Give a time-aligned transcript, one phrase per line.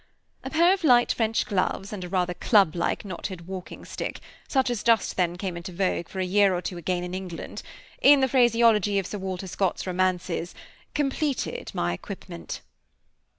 [0.43, 4.71] A pair of light French gloves and a rather club like knotted walking stick, such
[4.71, 7.61] as just then came into vogue for a year or two again in England,
[8.01, 10.55] in the phraseology of Sir Walter Scott's romances
[10.95, 12.61] "completed my equipment."